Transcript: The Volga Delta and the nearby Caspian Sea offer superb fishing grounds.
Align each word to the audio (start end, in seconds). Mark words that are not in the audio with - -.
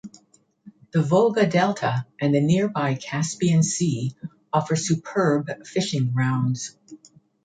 The 0.93 1.03
Volga 1.03 1.45
Delta 1.45 2.07
and 2.19 2.33
the 2.33 2.41
nearby 2.41 2.95
Caspian 2.95 3.61
Sea 3.61 4.15
offer 4.51 4.75
superb 4.75 5.63
fishing 5.67 6.09
grounds. 6.11 6.75